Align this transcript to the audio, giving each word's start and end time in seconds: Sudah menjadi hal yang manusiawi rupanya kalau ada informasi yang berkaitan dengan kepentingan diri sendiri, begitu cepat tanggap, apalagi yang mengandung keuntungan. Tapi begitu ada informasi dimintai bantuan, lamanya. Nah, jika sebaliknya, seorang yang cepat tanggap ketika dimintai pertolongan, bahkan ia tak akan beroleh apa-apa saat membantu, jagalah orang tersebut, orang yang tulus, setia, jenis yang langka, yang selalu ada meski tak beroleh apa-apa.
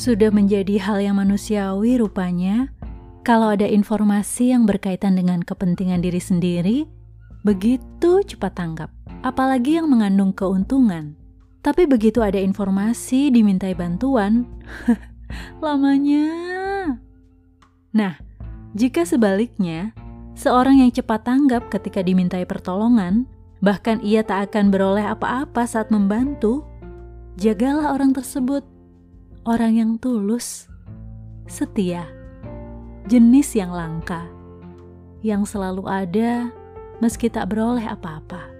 Sudah 0.00 0.32
menjadi 0.32 0.80
hal 0.80 1.04
yang 1.04 1.20
manusiawi 1.20 2.00
rupanya 2.00 2.72
kalau 3.20 3.52
ada 3.52 3.68
informasi 3.68 4.48
yang 4.48 4.64
berkaitan 4.64 5.12
dengan 5.12 5.44
kepentingan 5.44 6.00
diri 6.00 6.16
sendiri, 6.16 6.88
begitu 7.44 8.24
cepat 8.24 8.56
tanggap, 8.56 8.88
apalagi 9.20 9.76
yang 9.76 9.92
mengandung 9.92 10.32
keuntungan. 10.32 11.20
Tapi 11.60 11.84
begitu 11.84 12.24
ada 12.24 12.40
informasi 12.40 13.28
dimintai 13.28 13.76
bantuan, 13.76 14.48
lamanya. 15.60 16.32
Nah, 17.92 18.16
jika 18.72 19.04
sebaliknya, 19.04 19.92
seorang 20.32 20.80
yang 20.80 20.88
cepat 20.96 21.28
tanggap 21.28 21.68
ketika 21.68 22.00
dimintai 22.00 22.48
pertolongan, 22.48 23.28
bahkan 23.60 24.00
ia 24.00 24.24
tak 24.24 24.48
akan 24.48 24.72
beroleh 24.72 25.04
apa-apa 25.04 25.68
saat 25.68 25.92
membantu, 25.92 26.64
jagalah 27.36 27.92
orang 27.92 28.16
tersebut, 28.16 28.64
orang 29.48 29.72
yang 29.80 29.92
tulus, 29.96 30.68
setia, 31.48 32.04
jenis 33.08 33.56
yang 33.56 33.72
langka, 33.72 34.28
yang 35.24 35.48
selalu 35.48 35.88
ada 35.88 36.52
meski 37.00 37.32
tak 37.32 37.48
beroleh 37.48 37.84
apa-apa. 37.88 38.59